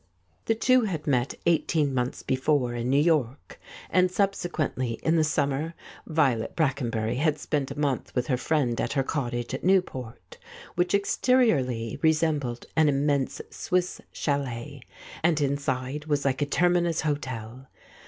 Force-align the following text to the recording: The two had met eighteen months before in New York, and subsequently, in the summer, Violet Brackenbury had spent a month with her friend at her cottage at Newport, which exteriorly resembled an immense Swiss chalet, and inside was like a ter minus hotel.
The 0.45 0.55
two 0.55 0.85
had 0.85 1.05
met 1.05 1.35
eighteen 1.45 1.93
months 1.93 2.23
before 2.23 2.73
in 2.73 2.89
New 2.89 2.97
York, 2.99 3.59
and 3.91 4.09
subsequently, 4.09 4.93
in 5.03 5.15
the 5.15 5.23
summer, 5.23 5.75
Violet 6.07 6.55
Brackenbury 6.55 7.17
had 7.17 7.37
spent 7.37 7.69
a 7.69 7.77
month 7.77 8.11
with 8.15 8.25
her 8.25 8.35
friend 8.35 8.81
at 8.81 8.93
her 8.93 9.03
cottage 9.03 9.53
at 9.53 9.63
Newport, 9.63 10.39
which 10.73 10.95
exteriorly 10.95 11.99
resembled 12.01 12.65
an 12.75 12.89
immense 12.89 13.41
Swiss 13.51 14.01
chalet, 14.11 14.81
and 15.21 15.39
inside 15.39 16.05
was 16.07 16.25
like 16.25 16.41
a 16.41 16.47
ter 16.47 16.67
minus 16.69 17.01
hotel. 17.01 17.67